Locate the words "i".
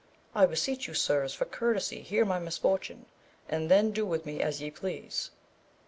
0.33-0.47